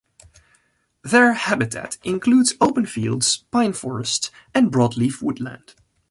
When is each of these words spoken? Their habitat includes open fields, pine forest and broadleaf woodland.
Their 1.03 1.33
habitat 1.33 1.99
includes 2.03 2.55
open 2.59 2.87
fields, 2.87 3.45
pine 3.51 3.71
forest 3.73 4.31
and 4.51 4.71
broadleaf 4.71 5.21
woodland. 5.21 5.75